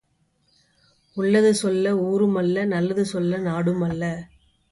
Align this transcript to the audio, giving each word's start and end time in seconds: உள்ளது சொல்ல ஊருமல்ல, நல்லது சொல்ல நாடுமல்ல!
உள்ளது 1.17 1.55
சொல்ல 1.55 1.93
ஊருமல்ல, 2.07 2.65
நல்லது 2.65 3.05
சொல்ல 3.05 3.37
நாடுமல்ல! 3.39 4.03